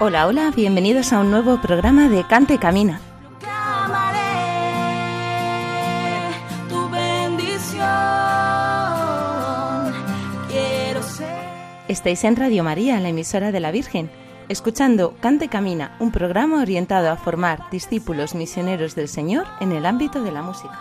[0.00, 3.00] Hola, hola, bienvenidos a un nuevo programa de Cante Camina.
[10.48, 11.26] Quiero ser.
[11.88, 14.10] Estáis en Radio María, la emisora de la Virgen,
[14.48, 20.22] escuchando Cante Camina, un programa orientado a formar discípulos misioneros del Señor en el ámbito
[20.22, 20.78] de la música.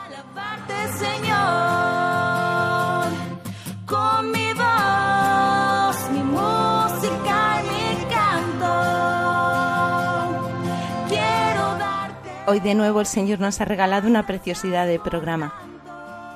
[12.51, 15.53] Hoy de nuevo el Señor nos ha regalado una preciosidad de programa.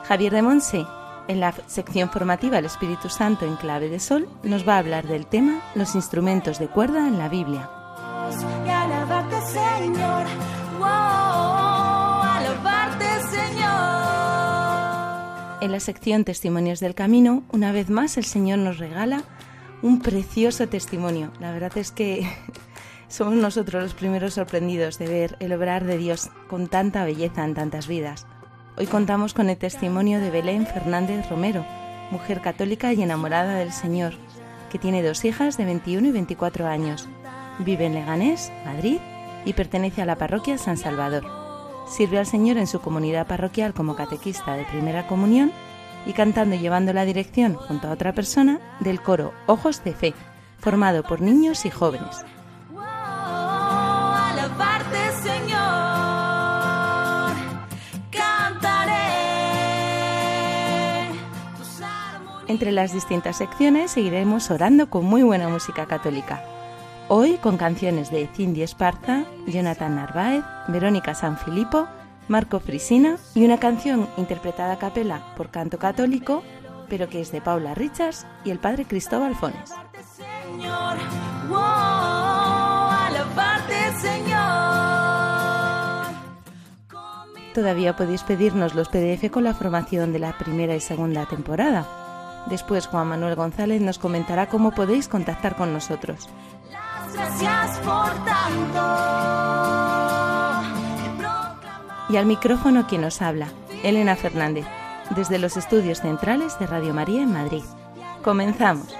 [0.08, 0.86] Javier de Monse,
[1.28, 5.06] en la sección formativa El Espíritu Santo en clave de sol, nos va a hablar
[5.06, 7.70] del tema Los instrumentos de cuerda en la Biblia.
[15.60, 19.22] En la sección Testimonios del Camino, una vez más el Señor nos regala
[19.82, 21.34] un precioso testimonio.
[21.42, 22.26] La verdad es que
[23.08, 27.54] somos nosotros los primeros sorprendidos de ver el obrar de Dios con tanta belleza en
[27.54, 28.26] tantas vidas.
[28.78, 31.66] Hoy contamos con el testimonio de Belén Fernández Romero,
[32.12, 34.14] mujer católica y enamorada del Señor,
[34.70, 37.08] que tiene dos hijas de 21 y 24 años.
[37.60, 38.98] Vive en Leganés, Madrid,
[39.46, 41.24] y pertenece a la parroquia San Salvador.
[41.88, 45.52] Sirve al Señor en su comunidad parroquial como catequista de primera comunión
[46.06, 50.14] y cantando y llevando la dirección junto a otra persona del coro Ojos de Fe,
[50.58, 52.26] formado por niños y jóvenes.
[62.48, 66.44] Entre las distintas secciones seguiremos orando con muy buena música católica.
[67.08, 71.88] Hoy con canciones de Cindy Esparza, Jonathan Narváez, Verónica Sanfilippo,
[72.28, 76.44] Marco Frisina y una canción interpretada a capela por canto católico,
[76.88, 79.72] pero que es de Paula Richards y el padre Cristóbal Fones.
[80.56, 80.66] Mi
[87.56, 92.05] Todavía podéis pedirnos los PDF con la formación de la primera y segunda temporada.
[92.48, 96.30] Después Juan Manuel González nos comentará cómo podéis contactar con nosotros.
[96.72, 99.16] las gracias por tanto.
[102.10, 103.48] Y al micrófono quien nos habla,
[103.84, 104.66] Elena Fernández,
[105.16, 107.64] desde los estudios centrales de Radio María en Madrid.
[108.24, 108.96] Comenzamos.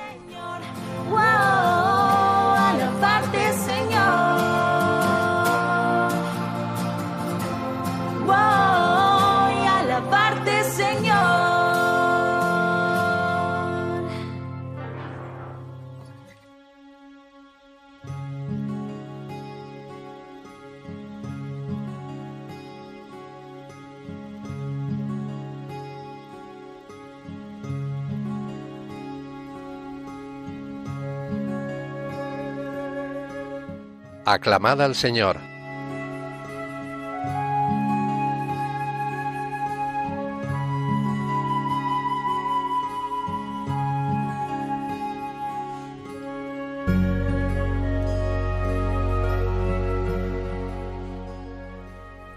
[34.36, 35.40] Aclamad al Señor.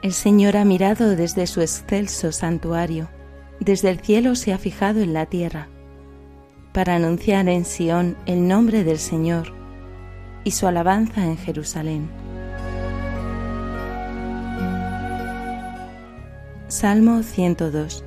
[0.03, 3.09] El Señor ha mirado desde su excelso santuario,
[3.59, 5.67] desde el cielo se ha fijado en la tierra,
[6.73, 9.58] para anunciar en Sión el nombre del Señor
[10.45, 12.09] y su alabanza en Jerusalén.
[16.69, 18.05] Salmo 102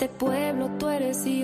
[0.00, 1.37] este pueblo tú eres Dios.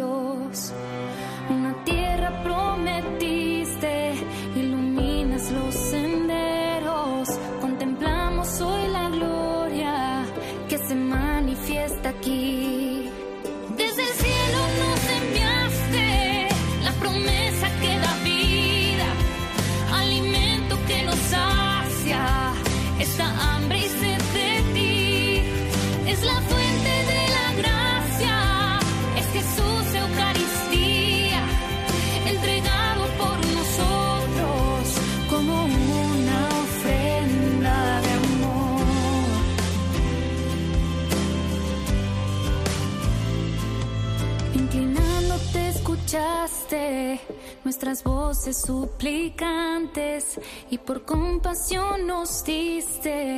[48.65, 50.41] Suplicantes
[50.71, 53.34] y por compasión nos diste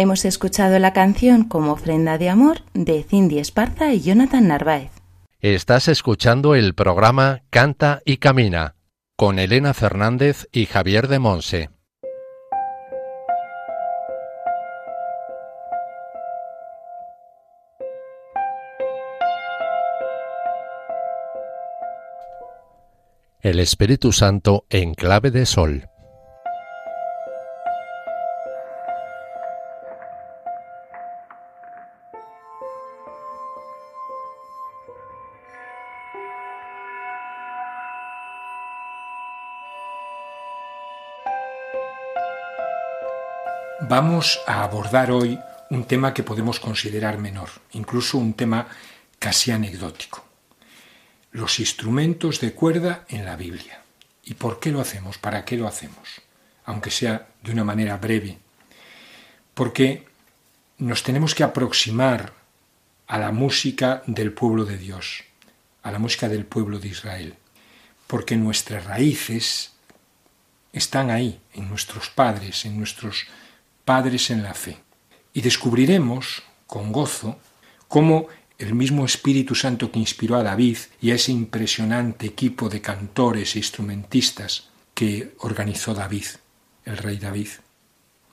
[0.00, 4.92] Hemos escuchado la canción como ofrenda de amor de Cindy Esparza y Jonathan Narváez.
[5.40, 8.76] Estás escuchando el programa Canta y Camina
[9.16, 11.70] con Elena Fernández y Javier de Monse.
[23.40, 25.87] El Espíritu Santo en clave de sol.
[43.88, 45.38] Vamos a abordar hoy
[45.70, 48.68] un tema que podemos considerar menor, incluso un tema
[49.18, 50.26] casi anecdótico.
[51.32, 53.80] Los instrumentos de cuerda en la Biblia.
[54.24, 55.16] ¿Y por qué lo hacemos?
[55.16, 56.20] ¿Para qué lo hacemos?
[56.66, 58.36] Aunque sea de una manera breve.
[59.54, 60.06] Porque
[60.76, 62.34] nos tenemos que aproximar
[63.06, 65.24] a la música del pueblo de Dios,
[65.82, 67.36] a la música del pueblo de Israel.
[68.06, 69.72] Porque nuestras raíces
[70.74, 73.26] están ahí, en nuestros padres, en nuestros
[73.88, 74.76] padres en la fe.
[75.32, 77.38] Y descubriremos con gozo
[77.88, 78.26] cómo
[78.58, 83.54] el mismo Espíritu Santo que inspiró a David y a ese impresionante equipo de cantores
[83.54, 86.26] e instrumentistas que organizó David,
[86.84, 87.48] el rey David,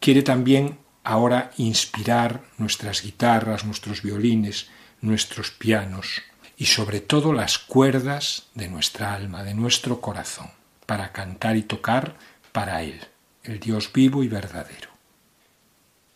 [0.02, 4.68] quiere también ahora inspirar nuestras guitarras, nuestros violines,
[5.00, 6.22] nuestros pianos
[6.58, 10.50] y sobre todo las cuerdas de nuestra alma, de nuestro corazón,
[10.86, 12.18] para cantar y tocar
[12.52, 13.00] para Él,
[13.44, 14.95] el Dios vivo y verdadero.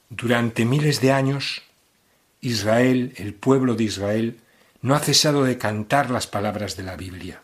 [0.09, 1.61] Durante miles de años,
[2.41, 4.39] Israel, el pueblo de Israel,
[4.81, 7.41] no ha cesado de cantar las palabras de la Biblia.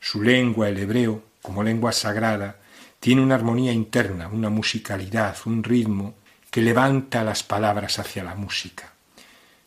[0.00, 2.56] Su lengua, el hebreo, como lengua sagrada,
[3.00, 6.14] tiene una armonía interna, una musicalidad, un ritmo
[6.50, 8.92] que levanta las palabras hacia la música.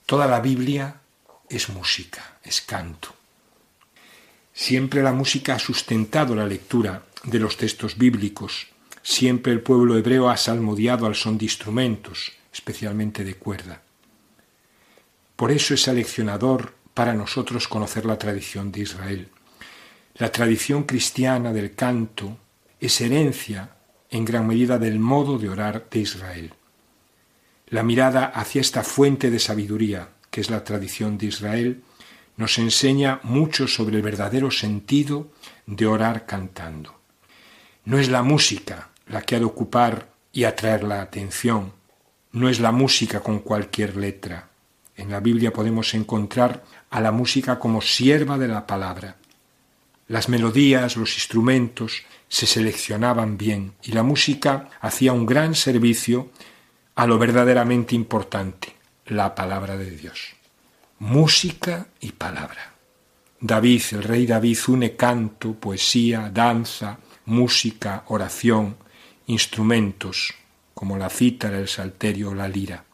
[0.05, 0.95] Toda la Biblia
[1.49, 3.13] es música, es canto.
[4.53, 8.67] Siempre la música ha sustentado la lectura de los textos bíblicos.
[9.09, 13.81] Siempre el pueblo hebreo ha salmodiado al son de instrumentos, especialmente de cuerda.
[15.37, 19.29] Por eso es aleccionador para nosotros conocer la tradición de Israel.
[20.15, 22.37] La tradición cristiana del canto
[22.81, 23.77] es herencia
[24.09, 26.53] en gran medida del modo de orar de Israel.
[27.67, 31.81] La mirada hacia esta fuente de sabiduría, que es la tradición de Israel,
[32.35, 35.31] nos enseña mucho sobre el verdadero sentido
[35.65, 36.99] de orar cantando.
[37.85, 41.73] No es la música la que ha de ocupar y atraer la atención,
[42.31, 44.49] no es la música con cualquier letra.
[44.95, 49.17] En la Biblia podemos encontrar a la música como sierva de la palabra.
[50.07, 56.29] Las melodías, los instrumentos se seleccionaban bien y la música hacía un gran servicio
[56.95, 60.35] a lo verdaderamente importante, la palabra de Dios.
[60.99, 62.73] Música y palabra.
[63.39, 68.77] David, el rey David, une canto, poesía, danza, música, oración,
[69.27, 70.33] instrumentos,
[70.73, 72.85] como la cítara, el salterio o la lira.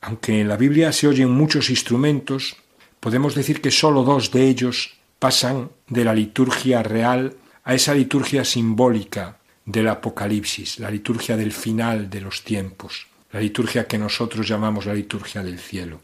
[0.00, 2.56] Aunque en la Biblia se oyen muchos instrumentos,
[3.00, 8.44] podemos decir que sólo dos de ellos pasan de la liturgia real a esa liturgia
[8.44, 14.86] simbólica del Apocalipsis, la liturgia del final de los tiempos, la liturgia que nosotros llamamos
[14.86, 16.00] la liturgia del cielo.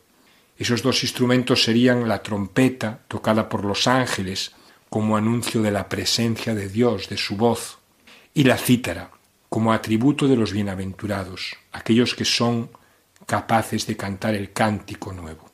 [0.57, 4.53] Esos dos instrumentos serían la trompeta, tocada por los ángeles,
[4.89, 7.79] como anuncio de la presencia de Dios, de su voz,
[8.35, 9.11] y la cítara,
[9.51, 12.71] como atributo de los bienaventurados, aquellos que son
[13.27, 15.51] capaces de cantar el cántico nuevo.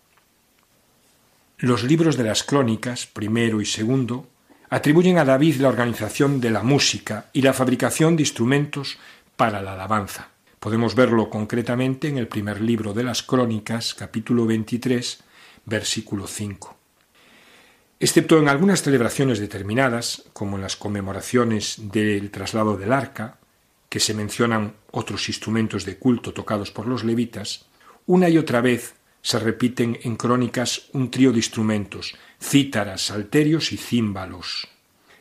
[1.59, 4.29] Los libros de las crónicas, primero y segundo,
[4.69, 8.99] atribuyen a David la organización de la música y la fabricación de instrumentos
[9.35, 10.29] para la alabanza.
[10.61, 15.23] Podemos verlo concretamente en el primer libro de las Crónicas, capítulo 23,
[15.65, 16.77] versículo 5.
[17.99, 23.39] Excepto en algunas celebraciones determinadas, como en las conmemoraciones del traslado del arca,
[23.89, 27.67] que se mencionan otros instrumentos de culto tocados por los levitas,
[28.07, 33.77] una y otra vez se repiten en crónicas un trío de instrumentos, cítaras, salterios y
[33.77, 34.69] címbalos.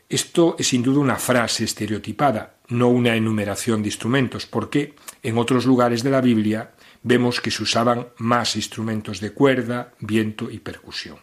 [0.07, 4.93] Esto es sin duda una frase estereotipada, no una enumeración de instrumentos, porque
[5.23, 10.51] en otros lugares de la Biblia vemos que se usaban más instrumentos de cuerda, viento
[10.51, 11.17] y percusión.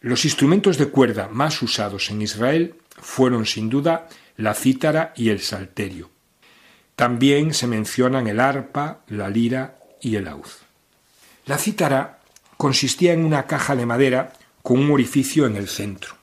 [0.00, 5.40] Los instrumentos de cuerda más usados en Israel fueron sin duda la cítara y el
[5.40, 6.10] salterio.
[7.00, 10.44] También se mencionan el arpa, la lira y el laúd.
[11.46, 12.18] La cítara
[12.58, 16.16] consistía en una caja de madera con un orificio en el centro,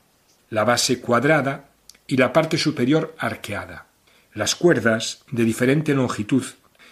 [0.50, 1.64] la base cuadrada
[2.06, 3.86] y la parte superior arqueada.
[4.34, 6.44] Las cuerdas, de diferente longitud,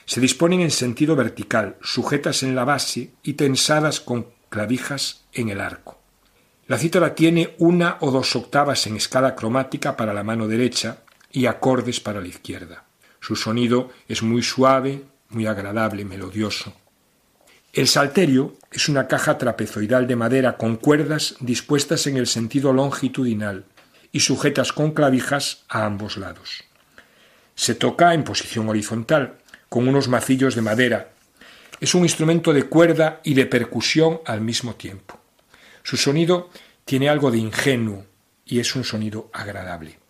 [0.05, 5.61] se disponen en sentido vertical, sujetas en la base y tensadas con clavijas en el
[5.61, 6.01] arco.
[6.67, 11.47] La cítara tiene una o dos octavas en escala cromática para la mano derecha y
[11.47, 12.86] acordes para la izquierda.
[13.27, 16.73] Su sonido es muy suave, muy agradable, melodioso.
[17.73, 23.65] El salterio es una caja trapezoidal de madera con cuerdas dispuestas en el sentido longitudinal
[24.13, 26.63] y sujetas con clavijas a ambos lados.
[27.57, 31.11] Se toca en posición horizontal, con unos macillos de madera.
[31.81, 35.19] Es un instrumento de cuerda y de percusión al mismo tiempo.
[35.83, 36.49] Su sonido
[36.85, 38.07] tiene algo de ingenuo
[38.45, 40.06] y es un sonido agradable.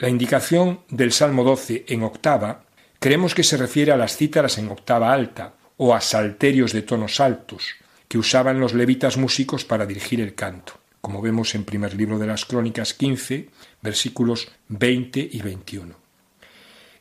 [0.00, 2.62] La indicación del Salmo 12 en octava
[3.00, 7.18] creemos que se refiere a las cítaras en octava alta o a salterios de tonos
[7.18, 7.74] altos
[8.06, 12.28] que usaban los levitas músicos para dirigir el canto, como vemos en primer libro de
[12.28, 13.50] las Crónicas 15,
[13.82, 15.96] versículos 20 y 21.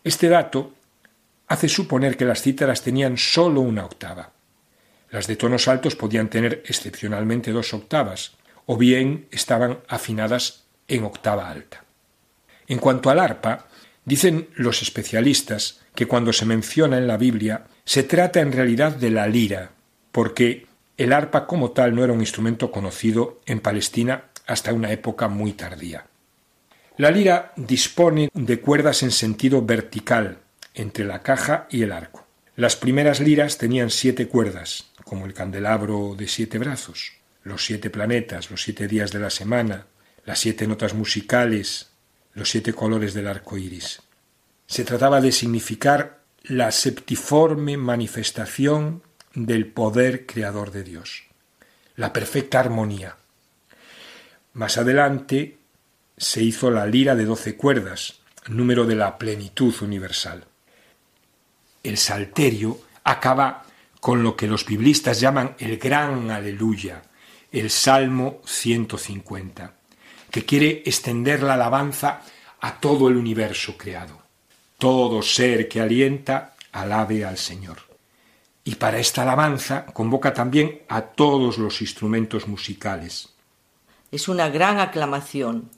[0.04, 0.74] Este dato
[1.50, 4.32] hace suponer que las cítaras tenían sólo una octava.
[5.12, 11.48] Las de tonos altos podían tener excepcionalmente dos octavas, o bien estaban afinadas en octava
[11.48, 11.87] alta.
[12.68, 13.68] En cuanto al arpa,
[14.06, 19.10] dicen los especialistas que cuando se menciona en la Biblia se trata en realidad de
[19.10, 19.72] la lira,
[20.12, 25.28] porque el arpa como tal no era un instrumento conocido en Palestina hasta una época
[25.28, 26.06] muy tardía.
[26.98, 30.40] La lira dispone de cuerdas en sentido vertical
[30.74, 32.26] entre la caja y el arco.
[32.56, 37.14] Las primeras liras tenían siete cuerdas, como el candelabro de siete brazos.
[37.44, 39.86] los siete planetas, los siete días de la semana,
[40.26, 41.92] las siete notas musicales,
[42.38, 44.00] los siete colores del arco iris.
[44.68, 49.02] Se trataba de significar la septiforme manifestación
[49.34, 51.24] del poder creador de Dios,
[51.96, 53.18] la perfecta armonía.
[54.54, 55.58] Más adelante
[56.16, 60.46] se hizo la lira de doce cuerdas, número de la plenitud universal.
[61.82, 63.66] El salterio acaba
[64.00, 67.02] con lo que los biblistas llaman el gran aleluya,
[67.52, 69.77] el Salmo 150,
[70.38, 72.22] que quiere extender la alabanza
[72.62, 74.22] a todo el universo creado.
[74.78, 77.78] Todo ser que alienta, alabe al Señor.
[78.64, 83.30] Y para esta alabanza convoca también a todos los instrumentos musicales.
[84.12, 85.72] Es una gran aclamación,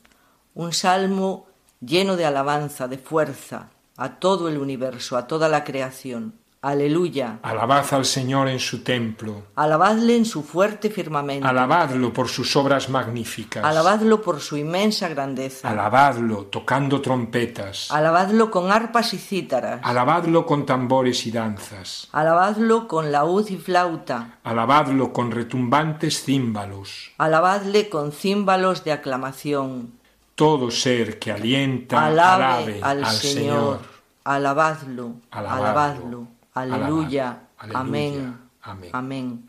[0.55, 1.47] un salmo
[1.79, 6.33] lleno de alabanza, de fuerza, a todo el universo, a toda la creación.
[6.61, 7.39] Aleluya.
[7.41, 9.43] Alabad al Señor en su templo.
[9.55, 11.47] Alabadle en su fuerte firmamento.
[11.47, 13.63] Alabadlo por sus obras magníficas.
[13.63, 15.69] Alabadlo por su inmensa grandeza.
[15.69, 17.89] Alabadlo tocando trompetas.
[17.91, 19.79] Alabadlo con arpas y cítaras.
[19.83, 22.09] Alabadlo con tambores y danzas.
[22.11, 24.39] Alabadlo con laúd y flauta.
[24.43, 27.11] Alabadlo con retumbantes címbalos.
[27.17, 29.93] Alabadle con címbalos de aclamación.
[30.35, 33.79] Todo ser que alienta, Alabe, alabe al, Señor.
[34.25, 35.13] Alabadlo.
[35.31, 35.65] Alabadlo.
[35.65, 36.38] Alabadlo.
[36.59, 37.39] Aleluya.
[37.73, 38.13] Amén.
[38.61, 38.91] Aleluya.
[38.93, 39.48] Amén.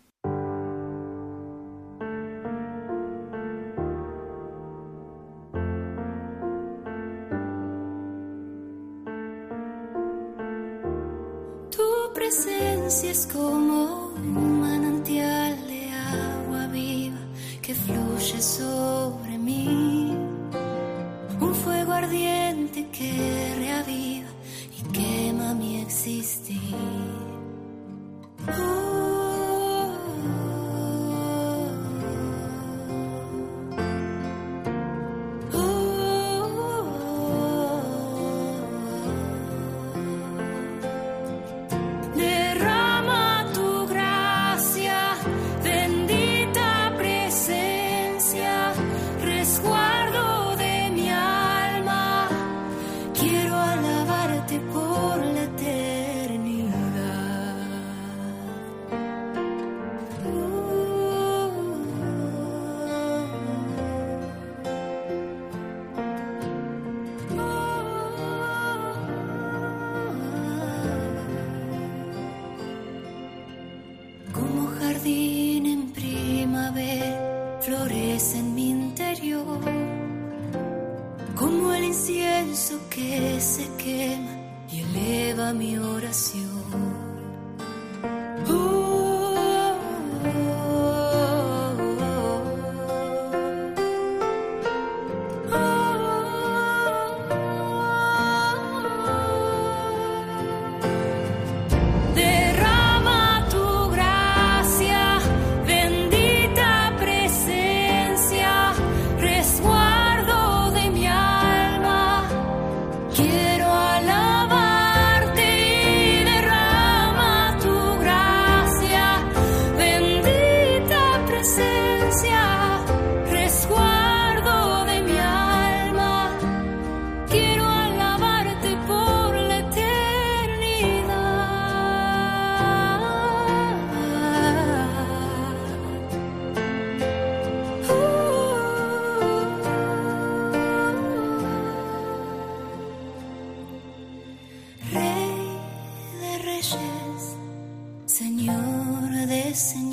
[148.06, 149.89] Señor de señores,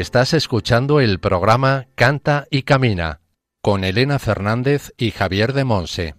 [0.00, 3.22] Estás escuchando el programa Canta y Camina
[3.62, 6.14] con Elena Fernández y Javier de Monse.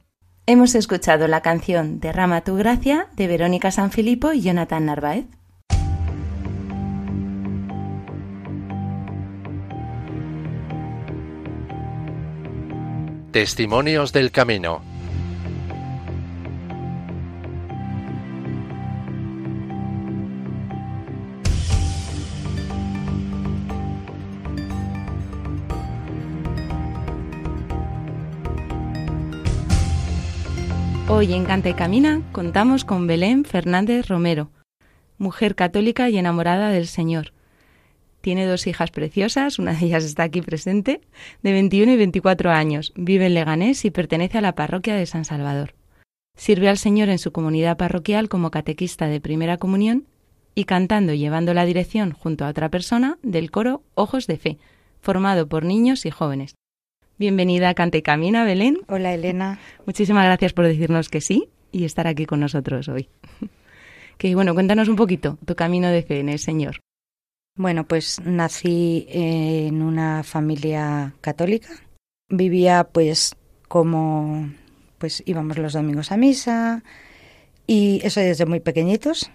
[0.47, 5.27] Hemos escuchado la canción Derrama tu gracia de Verónica Sanfilippo y Jonathan Narváez.
[13.31, 14.81] Testimonios del Camino.
[31.09, 34.51] Hoy en Canta y Camina contamos con Belén Fernández Romero,
[35.17, 37.31] mujer católica y enamorada del Señor.
[38.19, 40.99] Tiene dos hijas preciosas, una de ellas está aquí presente,
[41.43, 45.23] de 21 y 24 años, vive en Leganés y pertenece a la parroquia de San
[45.23, 45.75] Salvador.
[46.35, 50.07] Sirve al Señor en su comunidad parroquial como catequista de primera comunión
[50.55, 54.57] y cantando y llevando la dirección junto a otra persona del coro Ojos de Fe,
[54.99, 56.56] formado por niños y jóvenes.
[57.19, 58.77] Bienvenida a Canta y Camina, Belén.
[58.87, 59.59] Hola, Elena.
[59.87, 63.09] Muchísimas gracias por decirnos que sí y estar aquí con nosotros hoy.
[64.19, 66.79] Que bueno, cuéntanos un poquito tu camino de fe en el Señor.
[67.55, 71.69] Bueno, pues nací en una familia católica.
[72.27, 73.35] Vivía pues
[73.67, 74.49] como
[74.97, 76.83] pues íbamos los domingos a misa
[77.67, 79.29] y eso desde muy pequeñitos.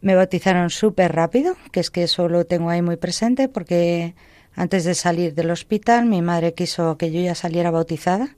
[0.00, 4.14] Me bautizaron súper rápido, que es que eso lo tengo ahí muy presente porque
[4.58, 8.36] antes de salir del hospital mi madre quiso que yo ya saliera bautizada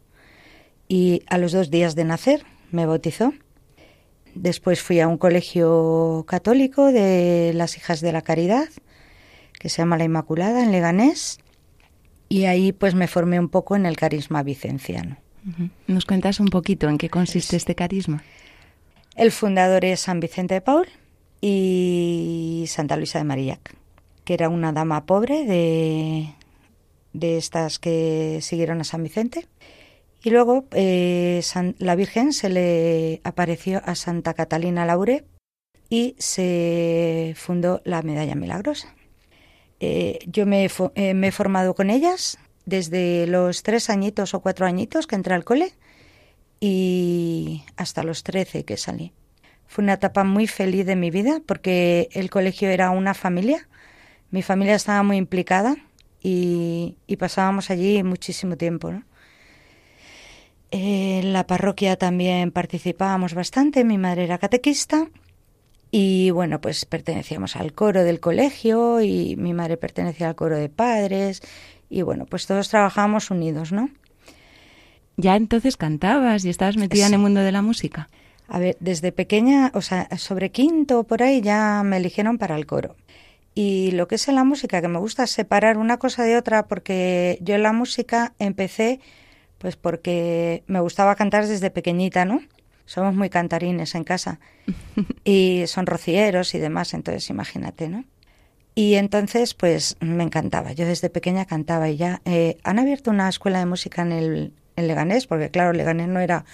[0.86, 3.32] y a los dos días de nacer me bautizó.
[4.34, 8.68] Después fui a un colegio católico de las Hijas de la Caridad,
[9.58, 11.38] que se llama La Inmaculada, en Leganés,
[12.28, 15.16] y ahí pues me formé un poco en el carisma vicenciano.
[15.86, 18.22] ¿Nos cuentas un poquito en qué consiste este carisma?
[19.16, 20.86] El fundador es San Vicente de Paul
[21.40, 23.74] y Santa Luisa de Marillac,
[24.24, 26.34] que era una dama pobre de,
[27.12, 29.46] de estas que siguieron a San Vicente.
[30.22, 31.40] Y luego eh,
[31.78, 35.24] la Virgen se le apareció a Santa Catalina Laure
[35.88, 38.94] y se fundó la Medalla Milagrosa.
[39.80, 44.66] Eh, yo me, eh, me, he formado con ellas desde los tres añitos o cuatro
[44.66, 45.72] añitos que entré al cole
[46.60, 49.14] y hasta los trece que salí.
[49.66, 53.68] Fue una etapa muy feliz de mi vida porque el colegio era una familia.
[54.30, 55.76] Mi familia estaba muy implicada
[56.22, 58.90] y, y pasábamos allí muchísimo tiempo.
[58.90, 59.04] ¿no?
[60.70, 65.08] En la parroquia también participábamos bastante, mi madre era catequista
[65.90, 70.68] y bueno, pues pertenecíamos al coro del colegio y mi madre pertenecía al coro de
[70.68, 71.42] padres
[71.88, 73.90] y bueno, pues todos trabajábamos unidos, ¿no?
[75.16, 77.08] Ya entonces cantabas y estabas metida sí.
[77.08, 78.08] en el mundo de la música.
[78.46, 82.66] A ver, desde pequeña, o sea, sobre quinto por ahí ya me eligieron para el
[82.66, 82.94] coro.
[83.54, 86.68] Y lo que es en la música, que me gusta separar una cosa de otra,
[86.68, 89.00] porque yo en la música empecé
[89.60, 92.40] pues porque me gustaba cantar desde pequeñita, ¿no?
[92.86, 94.40] Somos muy cantarines en casa
[95.24, 98.04] y son rocieros y demás, entonces imagínate, ¿no?
[98.74, 100.72] Y entonces, pues me encantaba.
[100.72, 104.52] Yo desde pequeña cantaba y ya eh, han abierto una escuela de música en el
[104.76, 106.46] en Leganés, porque claro, Leganés no era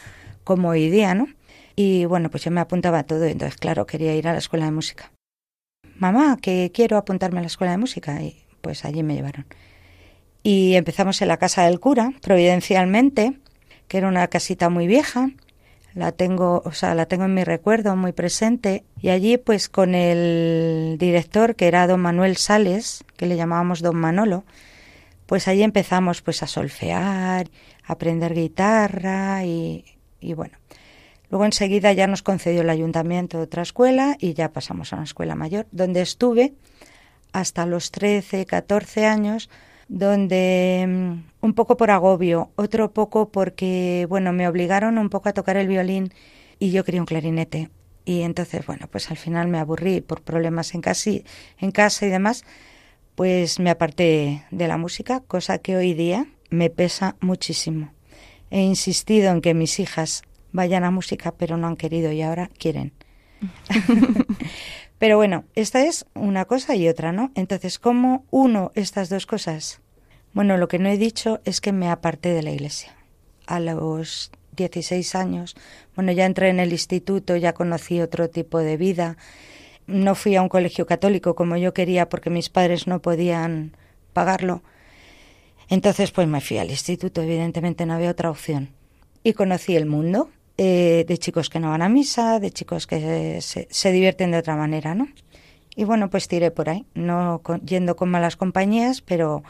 [0.42, 1.28] como hoy día, ¿no?
[1.76, 4.64] Y bueno, pues yo me apuntaba a todo, entonces claro, quería ir a la escuela
[4.64, 5.12] de música.
[5.98, 9.46] Mamá, que quiero apuntarme a la escuela de música, y pues allí me llevaron
[10.46, 13.37] y empezamos en la casa del cura, providencialmente,
[13.88, 15.30] que era una casita muy vieja.
[15.92, 19.96] La tengo, o sea, la tengo en mi recuerdo muy presente y allí pues con
[19.96, 24.44] el director que era don Manuel Sales, que le llamábamos don Manolo,
[25.26, 27.48] pues allí empezamos pues a solfear,
[27.85, 29.85] a aprender guitarra y,
[30.20, 30.56] y bueno.
[31.30, 35.34] Luego enseguida ya nos concedió el ayuntamiento otra escuela y ya pasamos a una escuela
[35.34, 36.54] mayor, donde estuve
[37.32, 39.50] hasta los 13, 14 años,
[39.88, 45.56] donde un poco por agobio, otro poco porque, bueno, me obligaron un poco a tocar
[45.56, 46.12] el violín
[46.58, 47.70] y yo quería un clarinete.
[48.04, 51.24] Y entonces, bueno, pues al final me aburrí por problemas en, casi,
[51.58, 52.44] en casa y demás,
[53.16, 57.92] pues me aparté de la música, cosa que hoy día me pesa muchísimo.
[58.50, 60.22] He insistido en que mis hijas
[60.57, 62.92] vayan a música, pero no han querido y ahora quieren.
[64.99, 67.31] Pero bueno, esta es una cosa y otra, ¿no?
[67.35, 69.81] Entonces, ¿cómo uno estas dos cosas?
[70.33, 72.97] Bueno, lo que no he dicho es que me aparté de la iglesia.
[73.47, 75.55] A los 16 años,
[75.95, 79.19] bueno, ya entré en el instituto, ya conocí otro tipo de vida.
[79.87, 83.77] No fui a un colegio católico como yo quería porque mis padres no podían
[84.14, 84.62] pagarlo.
[85.69, 88.71] Entonces, pues me fui al instituto, evidentemente no había otra opción.
[89.23, 93.40] Y conocí el mundo, eh, de chicos que no van a misa, de chicos que
[93.42, 95.09] se, divierten de otra manera, ¿no?
[95.75, 99.42] Y bueno, pues tiré por ahí, no yendo con malas compañías, pero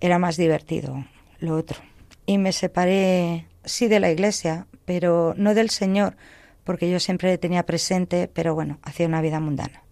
[0.00, 1.04] era más divertido
[1.40, 1.80] lo otro.
[2.26, 6.16] Y me separé, sí, de la iglesia, pero no del Señor,
[6.62, 9.82] porque yo siempre tenía presente, pero bueno, hacía una vida mundana.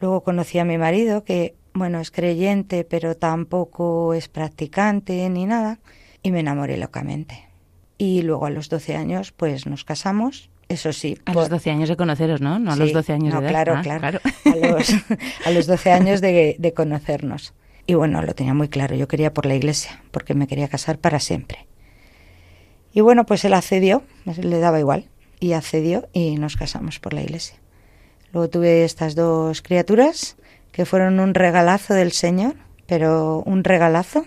[0.00, 5.80] Luego conocí a mi marido, que, bueno, es creyente, pero tampoco es practicante ni nada,
[6.22, 7.51] y me enamoré locamente.
[8.02, 11.18] Y luego a los 12 años, pues nos casamos eso sí.
[11.24, 12.58] A los 12 años de conoceros, ¿no?
[12.58, 13.50] No a los 12 años de edad.
[13.50, 14.20] Claro, Ah, claro.
[14.44, 14.90] A, los,
[15.46, 17.54] a los 12 años de, de conocernos.
[17.86, 18.96] Y bueno, lo tenía muy claro.
[18.96, 21.66] Yo quería por la iglesia, porque me quería casar para siempre.
[22.92, 24.02] Y bueno, pues él accedió,
[24.40, 27.56] le daba igual, y accedió y nos casamos por la iglesia.
[28.32, 30.36] Luego tuve estas dos criaturas
[30.72, 34.26] que fueron un regalazo del Señor, pero un regalazo.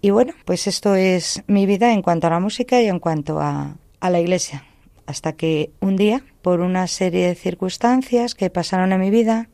[0.00, 3.40] Y bueno, pues esto es mi vida en cuanto a la música y en cuanto
[3.40, 4.64] a, a la iglesia
[5.10, 9.48] hasta que un día, por una serie de circunstancias que pasaron en mi vida,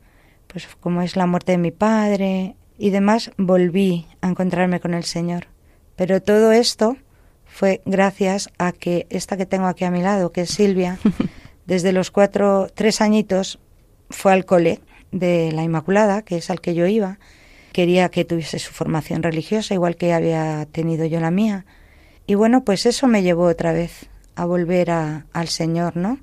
[0.45, 5.03] pues como es la muerte de mi padre y demás, volví a encontrarme con el
[5.03, 5.47] Señor.
[5.95, 6.95] Pero todo esto
[7.45, 10.99] fue gracias a que esta que tengo aquí a mi lado, que es Silvia,
[11.65, 13.59] desde los cuatro, tres añitos,
[14.11, 14.79] fue al cole
[15.11, 17.17] de la Inmaculada, que es al que yo iba.
[17.77, 21.67] Quería que tuviese su formación religiosa, igual que había tenido yo la mía.
[22.25, 26.17] Y bueno, pues eso me llevó otra vez a volver a, al Señor, ¿no?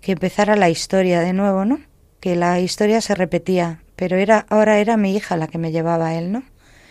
[0.00, 1.80] Que empezara la historia de nuevo, ¿no?
[2.20, 6.10] Que la historia se repetía, pero era ahora era mi hija la que me llevaba
[6.10, 6.44] a él, ¿no?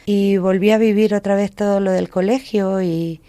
[0.06, 3.22] Y volví a vivir otra vez todo lo del colegio y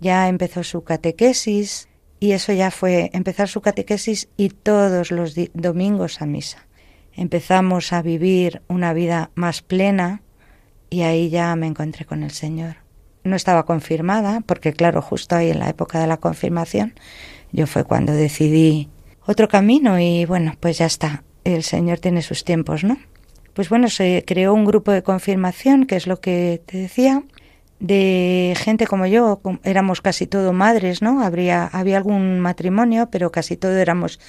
[0.00, 1.88] ya empezó su catequesis
[2.20, 6.66] y eso ya fue empezar su catequesis y todos los domingos a misa.
[7.14, 10.22] Empezamos a vivir una vida más plena
[10.90, 12.82] y ahí ya me encontré con el Señor
[13.24, 16.94] no estaba confirmada, porque claro, justo ahí en la época de la confirmación,
[17.52, 18.88] yo fue cuando decidí
[19.26, 22.98] otro camino y bueno, pues ya está, el Señor tiene sus tiempos, ¿no?
[23.54, 27.22] Pues bueno, se creó un grupo de confirmación, que es lo que te decía,
[27.78, 31.22] de gente como yo, éramos casi todo madres, ¿no?
[31.22, 34.20] Habría, había algún matrimonio, pero casi todo éramos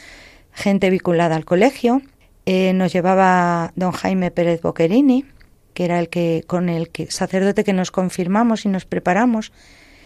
[0.51, 2.01] gente vinculada al colegio.
[2.45, 5.25] Eh, nos llevaba don Jaime Pérez Boquerini,
[5.73, 9.53] que era el que con el que sacerdote que nos confirmamos y nos preparamos.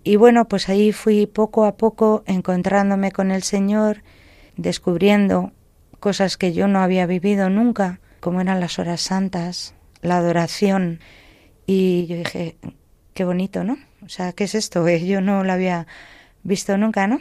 [0.04, 4.04] Y bueno, pues ahí fui poco a poco encontrándome con el Señor,
[4.56, 5.52] descubriendo
[6.00, 11.00] cosas que yo no había vivido nunca, como eran las horas santas, la adoración.
[11.65, 12.58] Y yo dije,
[13.13, 13.78] qué bonito, ¿no?
[14.06, 14.88] O sea, ¿qué es esto?
[14.88, 15.88] Yo no lo había
[16.43, 17.19] visto nunca, ¿no?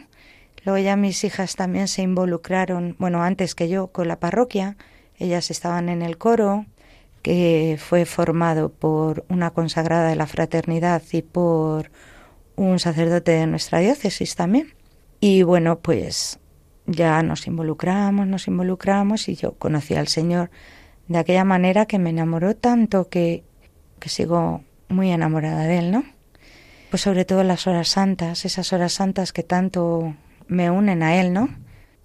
[0.65, 4.77] Luego ya mis hijas también se involucraron, bueno, antes que yo, con la parroquia.
[5.19, 6.67] Ellas estaban en el coro,
[7.23, 11.91] que fue formado por una consagrada de la fraternidad y por
[12.55, 14.75] un sacerdote de nuestra diócesis también.
[15.21, 16.39] Y bueno, pues
[16.87, 20.51] ya nos involucramos, nos involucramos y yo conocí al Señor
[21.09, 23.45] de aquella manera que me enamoró tanto que,
[23.99, 26.05] que sigo muy enamorada de Él, ¿no?
[26.91, 30.15] Pues sobre todo las horas santas, esas horas santas que tanto
[30.47, 31.49] me unen a Él, ¿no?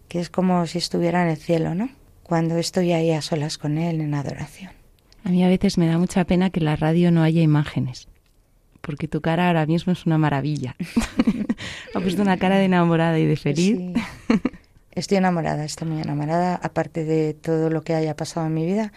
[0.08, 1.90] Que es como si estuviera en el cielo, ¿no?
[2.32, 4.72] Cuando estoy ahí a solas con Él en adoración.
[5.26, 8.08] A mí a veces me da mucha pena que en la radio no haya imágenes,
[8.80, 10.78] porque tu cara ahora mismo es una maravilla.
[11.94, 13.78] ha puesto una cara de enamorada y de feliz.
[13.78, 13.94] Sí.
[14.94, 18.94] Estoy enamorada, estoy muy enamorada, aparte de todo lo que haya pasado en mi vida,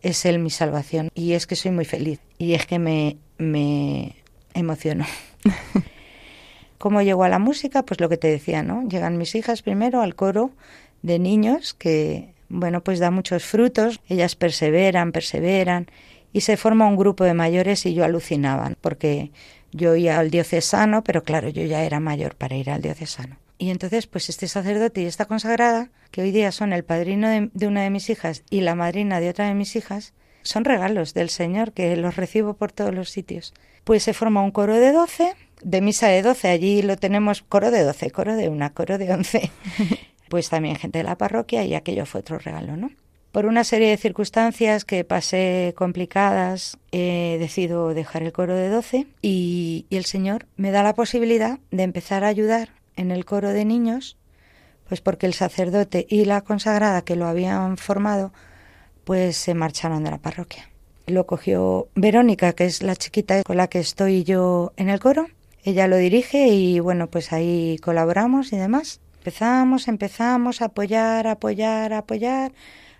[0.00, 1.10] es Él mi salvación.
[1.14, 4.16] Y es que soy muy feliz, y es que me, me
[4.54, 5.04] emociono.
[6.78, 7.82] ¿Cómo llego a la música?
[7.82, 8.88] Pues lo que te decía, ¿no?
[8.88, 10.52] Llegan mis hijas primero al coro
[11.02, 15.86] de niños que bueno, pues da muchos frutos, ellas perseveran, perseveran,
[16.32, 19.30] y se forma un grupo de mayores y yo alucinaban, porque
[19.72, 23.38] yo iba al diocesano, pero claro, yo ya era mayor para ir al diocesano.
[23.56, 27.50] Y entonces, pues este sacerdote y esta consagrada, que hoy día son el padrino de,
[27.52, 31.14] de una de mis hijas y la madrina de otra de mis hijas, son regalos
[31.14, 33.54] del Señor que los recibo por todos los sitios.
[33.84, 37.70] Pues se forma un coro de doce, de misa de doce, allí lo tenemos coro
[37.70, 39.50] de doce, coro de una, coro de once
[40.30, 42.90] pues también gente de la parroquia y aquello fue otro regalo, ¿no?
[43.32, 49.08] Por una serie de circunstancias que pasé complicadas, he decidido dejar el coro de 12
[49.22, 53.50] y, y, el Señor me da la posibilidad de empezar a ayudar en el coro
[53.50, 54.16] de niños,
[54.88, 58.32] pues porque el sacerdote y la consagrada que lo habían formado,
[59.02, 60.70] pues se marcharon de la parroquia.
[61.06, 65.26] Lo cogió Verónica, que es la chiquita con la que estoy yo en el coro.
[65.64, 69.00] Ella lo dirige y bueno, pues ahí colaboramos y demás.
[69.20, 72.52] Empezamos, empezamos a apoyar, apoyar, apoyar,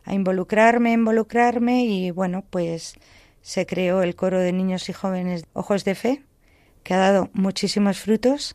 [0.04, 2.96] a involucrarme, involucrarme y bueno, pues
[3.40, 6.22] se creó el coro de niños y jóvenes Ojos de Fe,
[6.82, 8.54] que ha dado muchísimos frutos,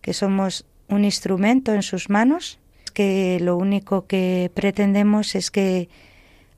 [0.00, 2.58] que somos un instrumento en sus manos,
[2.94, 5.88] que lo único que pretendemos es que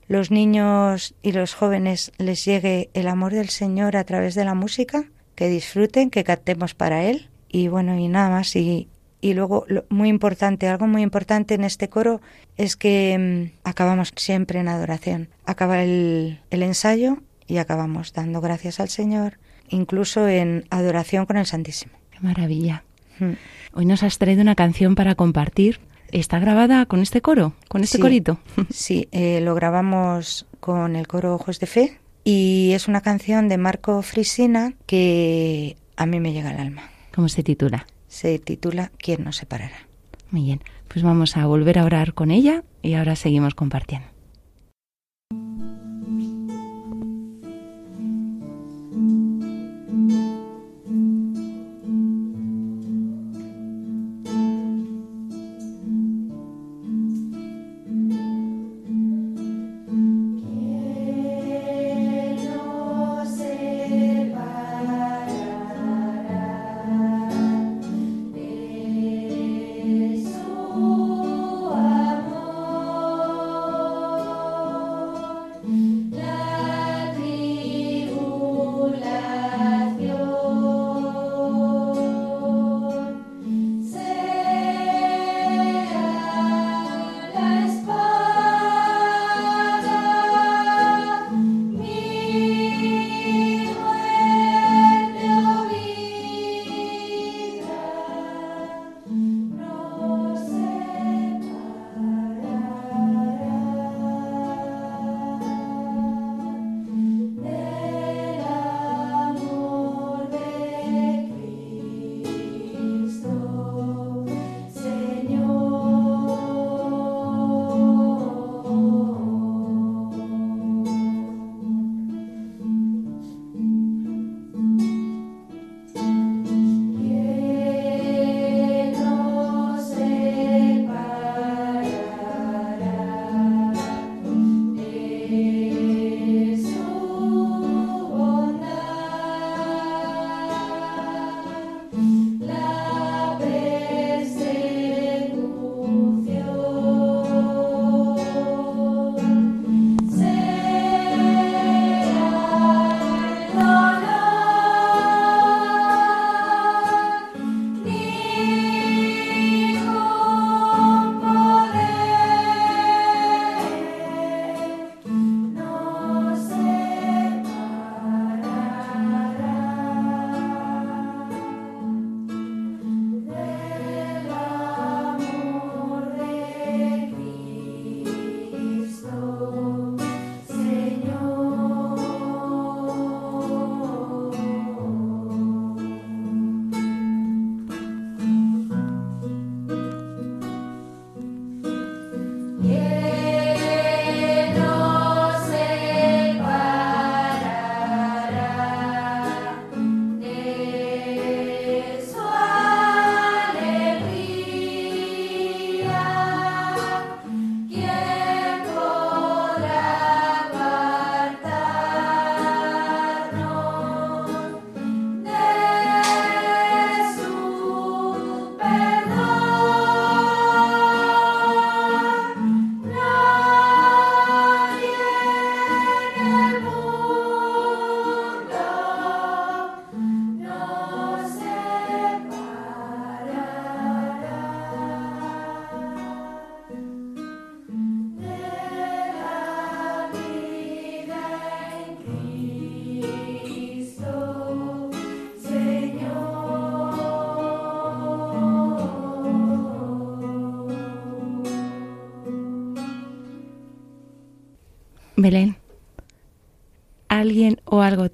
[0.07, 4.55] los niños y los jóvenes les llegue el amor del Señor a través de la
[4.55, 7.29] música, que disfruten, que cantemos para Él.
[7.47, 8.55] Y bueno, y nada más.
[8.55, 12.21] Y, y luego, muy importante, algo muy importante en este coro
[12.55, 15.29] es que mm, acabamos siempre en adoración.
[15.45, 21.45] Acaba el, el ensayo y acabamos dando gracias al Señor, incluso en adoración con el
[21.45, 21.93] Santísimo.
[22.11, 22.83] Qué maravilla.
[23.19, 23.33] Hmm.
[23.73, 25.79] Hoy nos has traído una canción para compartir.
[26.11, 28.39] ¿Está grabada con este coro, con este corito?
[28.69, 33.57] Sí, eh, lo grabamos con el coro Ojos de Fe y es una canción de
[33.57, 36.83] Marco Frisina que a mí me llega al alma.
[37.13, 37.87] ¿Cómo se titula?
[38.17, 39.77] Se titula ¿Quién nos separará?
[40.31, 44.07] Muy bien, pues vamos a volver a orar con ella y ahora seguimos compartiendo.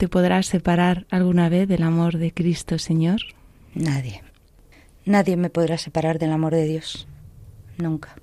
[0.04, 3.22] Te podrá separar alguna vez del amor de Cristo Señor?
[3.74, 4.22] Nadie.
[5.06, 7.08] Nadie me podrá separar del amor de Dios.
[7.78, 8.14] Nunca.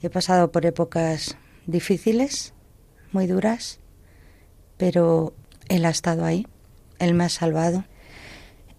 [0.00, 1.36] He pasado por épocas
[1.66, 2.54] difíciles,
[3.12, 3.80] muy duras,
[4.78, 5.34] pero
[5.68, 6.46] Él ha estado ahí,
[6.98, 7.84] Él me ha salvado,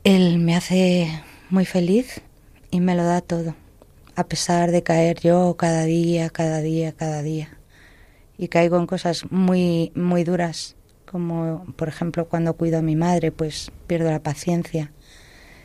[0.03, 1.11] Él me hace
[1.51, 2.23] muy feliz
[2.71, 3.53] y me lo da todo,
[4.15, 7.59] a pesar de caer yo cada día, cada día, cada día
[8.39, 10.77] y caigo en cosas muy, muy duras,
[11.09, 14.91] como por ejemplo cuando cuido a mi madre, pues pierdo la paciencia,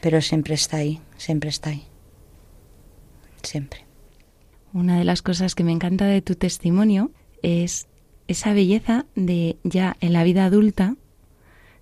[0.00, 1.84] pero siempre está ahí, siempre está ahí,
[3.42, 3.84] siempre.
[4.72, 7.10] Una de las cosas que me encanta de tu testimonio
[7.42, 7.86] es
[8.26, 10.96] esa belleza de ya en la vida adulta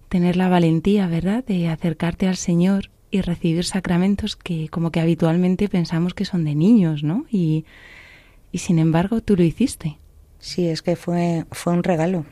[0.09, 5.69] tener la valentía, ¿verdad?, de acercarte al Señor y recibir sacramentos que como que habitualmente
[5.69, 7.25] pensamos que son de niños, ¿no?
[7.31, 7.65] Y,
[8.51, 9.99] y sin embargo tú lo hiciste.
[10.39, 12.27] Sí, es que fue, fue un regalo.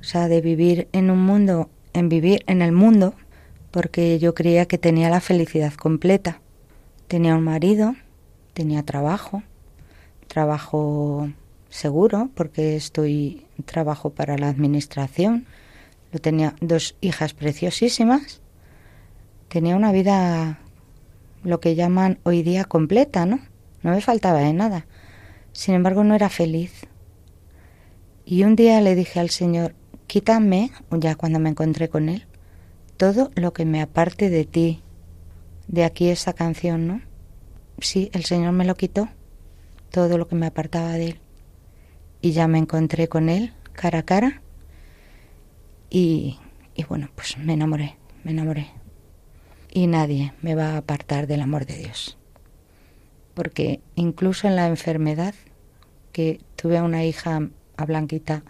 [0.00, 3.14] O sea, de vivir en un mundo, en vivir en el mundo,
[3.70, 6.40] porque yo creía que tenía la felicidad completa.
[7.08, 7.94] Tenía un marido,
[8.52, 9.42] tenía trabajo,
[10.28, 11.28] trabajo
[11.68, 15.46] seguro, porque estoy trabajo para la administración.
[16.12, 18.40] Yo tenía dos hijas preciosísimas.
[19.48, 20.58] Tenía una vida,
[21.42, 23.40] lo que llaman hoy día completa, ¿no?
[23.82, 24.86] No me faltaba de nada.
[25.52, 26.86] Sin embargo, no era feliz.
[28.24, 29.74] Y un día le dije al Señor,
[30.12, 32.26] quítame, ya cuando me encontré con Él,
[32.98, 34.82] todo lo que me aparte de ti.
[35.68, 37.00] De aquí esa canción, ¿no?
[37.78, 39.08] Sí, el Señor me lo quitó,
[39.90, 41.20] todo lo que me apartaba de Él.
[42.20, 44.42] Y ya me encontré con Él cara a cara.
[45.88, 46.38] Y,
[46.74, 48.66] y bueno, pues me enamoré, me enamoré.
[49.70, 52.18] Y nadie me va a apartar del amor de Dios.
[53.32, 55.34] Porque incluso en la enfermedad,
[56.12, 57.48] que tuve a una hija
[57.78, 58.44] a Blanquita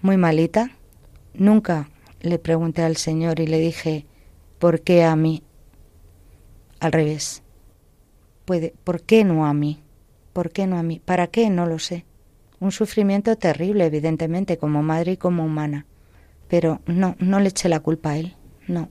[0.00, 0.75] muy malita,
[1.38, 4.06] nunca le pregunté al Señor y le dije,
[4.58, 5.42] ¿por qué a mí?
[6.80, 7.42] Al revés.
[8.44, 9.82] Puede, ¿por qué no a mí?
[10.32, 11.00] ¿Por qué no a mí?
[11.04, 11.50] ¿Para qué?
[11.50, 12.04] No lo sé.
[12.60, 15.86] Un sufrimiento terrible, evidentemente, como madre y como humana.
[16.48, 18.90] Pero no, no le eché la culpa a él, no.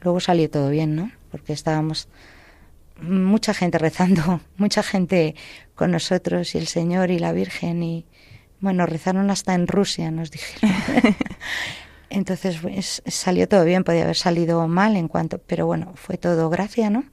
[0.00, 1.10] Luego salió todo bien, ¿no?
[1.30, 2.08] Porque estábamos
[3.00, 5.34] mucha gente rezando, mucha gente
[5.74, 8.06] con nosotros y el Señor y la Virgen y
[8.60, 10.74] bueno, rezaron hasta en Rusia, nos dijeron.
[12.10, 16.48] Entonces pues, salió todo bien, podía haber salido mal en cuanto, pero bueno, fue todo
[16.50, 17.04] gracia, ¿no?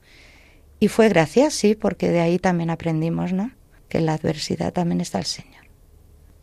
[0.78, 3.50] Y fue gracia, sí, porque de ahí también aprendimos, ¿no?
[3.88, 5.62] Que en la adversidad también está el Señor.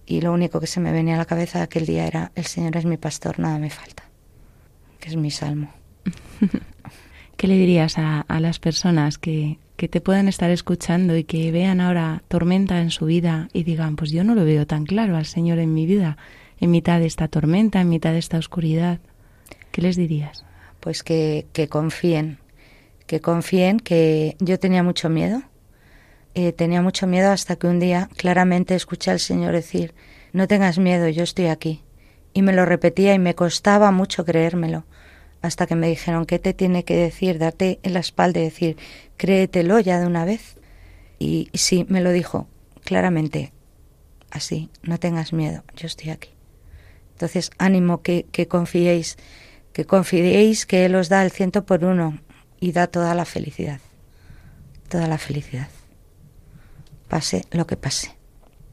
[0.05, 2.75] Y lo único que se me venía a la cabeza aquel día era, el Señor
[2.77, 4.03] es mi pastor, nada me falta,
[4.99, 5.71] que es mi salmo.
[7.37, 11.53] ¿Qué le dirías a, a las personas que, que te puedan estar escuchando y que
[11.53, 15.15] vean ahora tormenta en su vida y digan, pues yo no lo veo tan claro
[15.15, 16.17] al Señor en mi vida,
[16.59, 18.99] en mitad de esta tormenta, en mitad de esta oscuridad?
[19.71, 20.45] ¿Qué les dirías?
[20.79, 22.39] Pues que, confíen,
[23.05, 25.41] que confíen que yo tenía mucho miedo,
[26.35, 29.93] eh, tenía mucho miedo hasta que un día claramente escuché al Señor decir,
[30.31, 31.83] no tengas miedo, yo estoy aquí.
[32.33, 34.85] Y me lo repetía y me costaba mucho creérmelo
[35.41, 37.39] hasta que me dijeron, ¿qué te tiene que decir?
[37.39, 38.77] Darte en la espalda y decir,
[39.17, 40.57] créetelo ya de una vez.
[41.17, 42.47] Y, sí, me lo dijo
[42.83, 43.53] claramente,
[44.31, 46.29] así, no tengas miedo, yo estoy aquí.
[47.19, 49.17] Entonces, ánimo que, que confiéis,
[49.73, 52.17] que confiéis que Él os da el ciento por uno
[52.61, 53.81] y da toda la felicidad,
[54.87, 55.67] toda la felicidad,
[57.09, 58.15] pase lo que pase.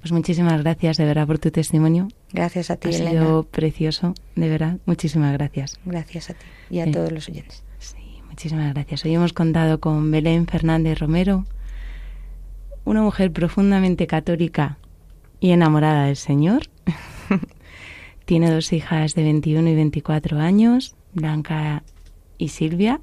[0.00, 2.06] Pues muchísimas gracias de verdad por tu testimonio.
[2.32, 3.10] Gracias a ti, ha Elena.
[3.10, 4.78] sido precioso, de verdad.
[4.86, 5.80] Muchísimas gracias.
[5.84, 7.64] Gracias a ti y a todos los oyentes.
[7.80, 9.04] Sí, muchísimas gracias.
[9.04, 11.46] Hoy hemos contado con Belén Fernández Romero,
[12.84, 14.78] una mujer profundamente católica
[15.40, 16.62] y enamorada del Señor.
[18.26, 21.84] Tiene dos hijas de 21 y 24 años, Blanca
[22.38, 23.00] y Silvia.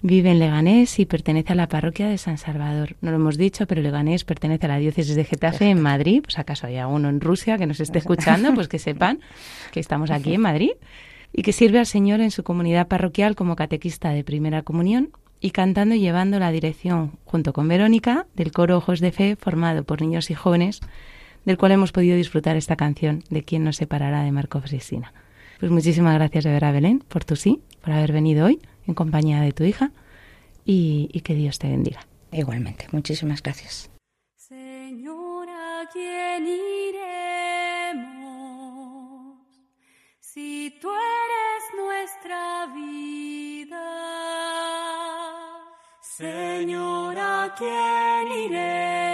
[0.00, 2.96] Vive en Leganés y pertenece a la parroquia de San Salvador.
[3.02, 6.22] No lo hemos dicho, pero Leganés pertenece a la diócesis de Getafe en Madrid.
[6.22, 9.20] Pues acaso hay alguno en Rusia que nos esté escuchando, pues que sepan
[9.70, 10.72] que estamos aquí en Madrid.
[11.30, 15.10] Y que sirve al Señor en su comunidad parroquial como catequista de primera comunión
[15.40, 19.84] y cantando y llevando la dirección, junto con Verónica, del coro Ojos de Fe, formado
[19.84, 20.80] por niños y jóvenes,
[21.44, 25.12] del cual hemos podido disfrutar esta canción de Quién nos separará de Marco Fresina.
[25.60, 29.40] Pues muchísimas gracias de verdad, Belén, por tu sí, por haber venido hoy en compañía
[29.40, 29.92] de tu hija
[30.64, 32.06] y, y que Dios te bendiga.
[32.32, 33.90] Igualmente, muchísimas gracias.
[34.36, 37.14] Señor, ¿a quién iremos?
[40.20, 44.04] Si tú eres nuestra vida.
[46.00, 49.13] Señor, ¿a quién iremos?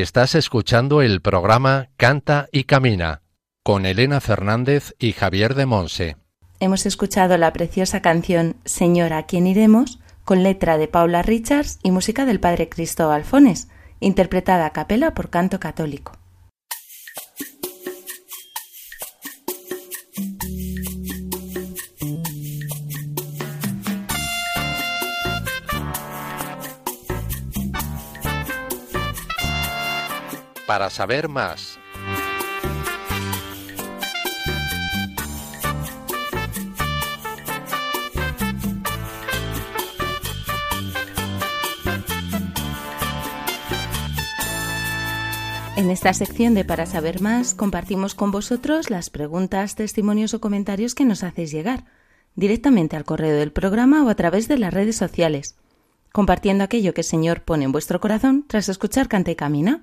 [0.00, 3.20] Estás escuchando el programa Canta y Camina
[3.62, 6.16] con Elena Fernández y Javier de Monse.
[6.60, 10.00] Hemos escuchado la preciosa canción Señor, ¿a quién iremos?
[10.24, 13.68] con letra de Paula Richards y música del padre Cristóbal Fones,
[14.00, 16.12] interpretada a capela por canto católico.
[30.72, 31.78] Para saber más
[45.76, 50.94] En esta sección de Para saber más compartimos con vosotros las preguntas, testimonios o comentarios
[50.94, 51.84] que nos hacéis llegar,
[52.34, 55.54] directamente al correo del programa o a través de las redes sociales,
[56.12, 59.82] compartiendo aquello que el Señor pone en vuestro corazón tras escuchar Canta y Camina.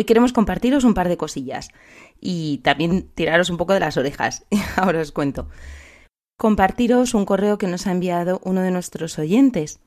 [0.00, 1.68] Hoy queremos compartiros un par de cosillas
[2.22, 4.46] y también tiraros un poco de las orejas.
[4.76, 5.46] Ahora os cuento.
[6.38, 9.78] Compartiros un correo que nos ha enviado uno de nuestros oyentes.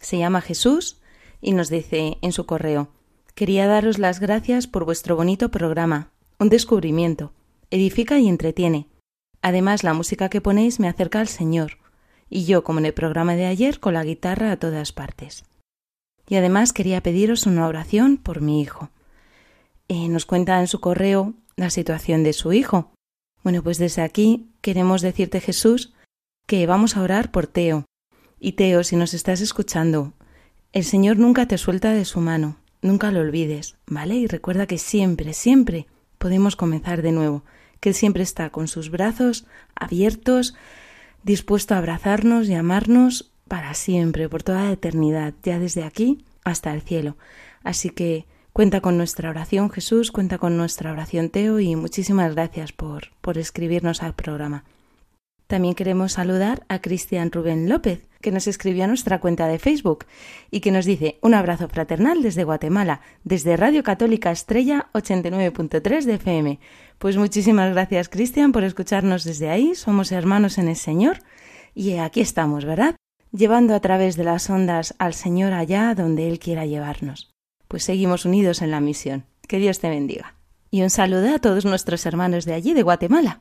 [0.00, 1.02] Se llama Jesús
[1.42, 2.88] y nos dice en su correo
[3.34, 6.12] Quería daros las gracias por vuestro bonito programa.
[6.38, 7.34] un descubrimiento,
[7.70, 8.88] edifica y entretiene.
[9.42, 11.72] Además, la música que ponéis me acerca al Señor,
[12.30, 15.44] y yo, como en el programa de ayer, con la guitarra a todas partes.
[16.26, 18.88] Y además quería pediros una oración por mi hijo.
[19.88, 22.92] Eh, nos cuenta en su correo la situación de su hijo.
[23.42, 25.94] Bueno, pues desde aquí queremos decirte, Jesús,
[26.46, 27.86] que vamos a orar por Teo.
[28.38, 30.12] Y Teo, si nos estás escuchando,
[30.72, 34.16] el Señor nunca te suelta de su mano, nunca lo olvides, ¿vale?
[34.16, 35.86] Y recuerda que siempre, siempre
[36.18, 37.44] podemos comenzar de nuevo,
[37.80, 40.54] que Él siempre está con sus brazos abiertos,
[41.22, 46.74] dispuesto a abrazarnos y amarnos para siempre, por toda la eternidad, ya desde aquí hasta
[46.74, 47.16] el cielo.
[47.62, 48.26] Así que
[48.58, 53.38] cuenta con nuestra oración Jesús, cuenta con nuestra oración Teo y muchísimas gracias por, por
[53.38, 54.64] escribirnos al programa.
[55.46, 60.06] También queremos saludar a Cristian Rubén López, que nos escribió a nuestra cuenta de Facebook
[60.50, 66.14] y que nos dice un abrazo fraternal desde Guatemala, desde Radio Católica Estrella 89.3 de
[66.14, 66.58] FM.
[66.98, 69.76] Pues muchísimas gracias, Cristian, por escucharnos desde ahí.
[69.76, 71.18] Somos hermanos en el Señor
[71.76, 72.96] y aquí estamos, ¿verdad?
[73.30, 77.37] Llevando a través de las ondas al Señor allá donde Él quiera llevarnos.
[77.68, 79.24] Pues seguimos unidos en la misión.
[79.46, 80.34] Que Dios te bendiga.
[80.70, 83.40] Y un saludo a todos nuestros hermanos de allí, de Guatemala.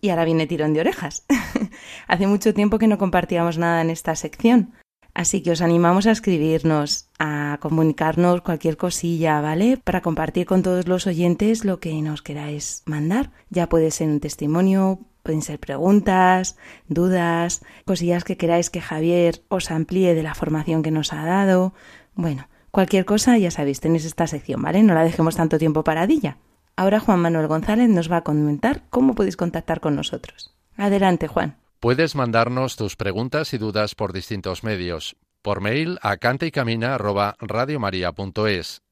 [0.00, 1.24] Y ahora viene tirón de orejas.
[2.06, 4.72] Hace mucho tiempo que no compartíamos nada en esta sección,
[5.14, 9.78] así que os animamos a escribirnos, a comunicarnos cualquier cosilla, ¿vale?
[9.82, 13.32] Para compartir con todos los oyentes lo que nos queráis mandar.
[13.48, 16.56] Ya puede ser un testimonio, pueden ser preguntas,
[16.88, 21.74] dudas, cosillas que queráis que Javier os amplíe de la formación que nos ha dado.
[22.14, 24.82] Bueno, cualquier cosa, ya sabéis, tenéis esta sección, ¿vale?
[24.82, 26.36] No la dejemos tanto tiempo paradilla.
[26.76, 30.54] Ahora Juan Manuel González nos va a comentar cómo podéis contactar con nosotros.
[30.76, 31.56] Adelante, Juan.
[31.80, 35.16] Puedes mandarnos tus preguntas y dudas por distintos medios.
[35.40, 38.82] Por mail a cantaycamina@radiomaria.es,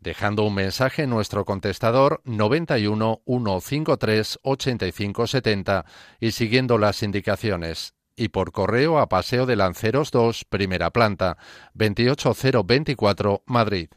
[0.00, 5.84] dejando un mensaje en nuestro contestador 91 153 85 70
[6.20, 7.95] y siguiendo las indicaciones.
[8.16, 11.36] Y por correo a Paseo de Lanceros 2, primera planta,
[11.74, 13.90] 28024, Madrid.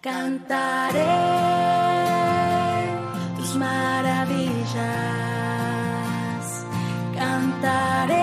[0.00, 1.06] Cantaré
[3.36, 4.76] tus maravillas,
[7.14, 8.21] cantaré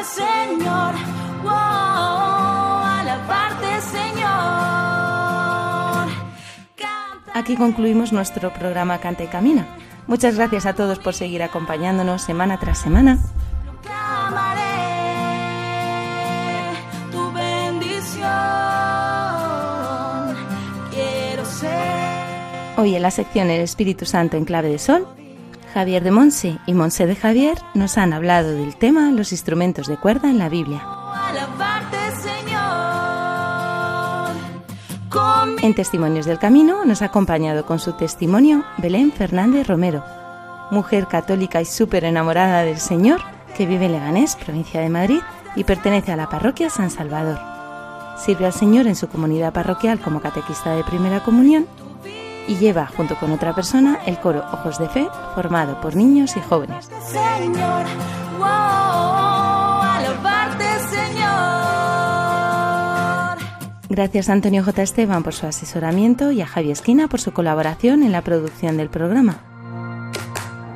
[0.00, 0.94] alabarte Señor,
[1.42, 1.50] wow,
[3.00, 4.28] alabarte Señor.
[7.34, 9.66] Aquí concluimos nuestro programa Canta y Camina.
[10.06, 13.18] Muchas gracias a todos por seguir acompañándonos semana tras semana.
[13.82, 14.60] Clamaré
[17.12, 18.24] tu bendición.
[20.90, 22.78] Quiero ser.
[22.78, 25.06] Hoy en la sección El Espíritu Santo en clave de sol,
[25.72, 29.96] Javier de Monse y Monse de Javier nos han hablado del tema los instrumentos de
[29.96, 30.82] cuerda en la Biblia.
[35.62, 40.04] En Testimonios del Camino nos ha acompañado con su testimonio Belén Fernández Romero,
[40.70, 43.20] mujer católica y súper enamorada del Señor
[43.56, 45.20] que vive en Leganés, provincia de Madrid,
[45.56, 47.38] y pertenece a la parroquia San Salvador.
[48.16, 51.66] Sirve al Señor en su comunidad parroquial como catequista de primera comunión
[52.48, 56.40] y lleva, junto con otra persona, el coro Ojos de Fe, formado por niños y
[56.40, 56.90] jóvenes.
[57.06, 57.86] Señor.
[58.38, 58.46] Wow,
[59.82, 61.20] alabarte, Señor.
[63.88, 64.82] Gracias a Antonio J.
[64.82, 68.88] Esteban por su asesoramiento y a Javi Esquina por su colaboración en la producción del
[68.88, 69.40] programa.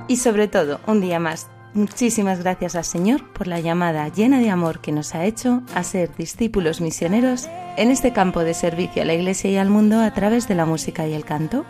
[0.09, 4.51] Y sobre todo, un día más, muchísimas gracias al Señor por la llamada llena de
[4.51, 9.05] amor que nos ha hecho a ser discípulos misioneros en este campo de servicio a
[9.05, 11.64] la Iglesia y al mundo a través de la música y el canto.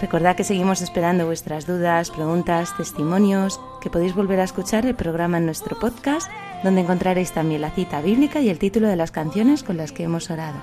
[0.00, 5.38] Recordad que seguimos esperando vuestras dudas, preguntas, testimonios, que podéis volver a escuchar el programa
[5.38, 6.28] en nuestro podcast,
[6.64, 10.02] donde encontraréis también la cita bíblica y el título de las canciones con las que
[10.02, 10.58] hemos orado.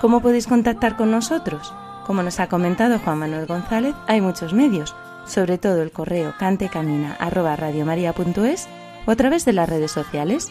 [0.00, 1.74] ¿Cómo podéis contactar con nosotros?
[2.10, 4.96] Como nos ha comentado Juan Manuel González, hay muchos medios,
[5.26, 8.66] sobre todo el correo cantecamina@radiomaria.es
[9.06, 10.50] o a través de las redes sociales,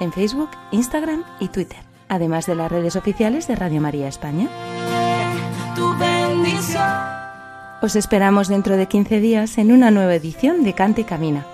[0.00, 1.78] en Facebook, Instagram y Twitter,
[2.10, 4.50] además de las redes oficiales de Radio María España.
[7.80, 11.46] Os esperamos dentro de 15 días en una nueva edición de Cante y Camina.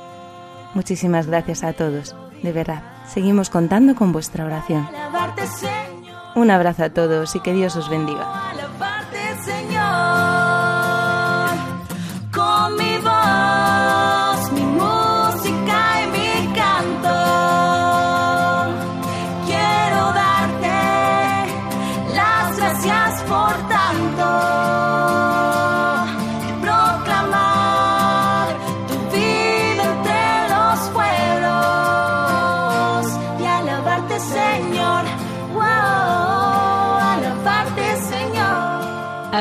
[0.75, 2.83] Muchísimas gracias a todos, de verdad.
[3.07, 4.89] Seguimos contando con vuestra oración.
[6.35, 8.64] Un abrazo a todos y que Dios os bendiga.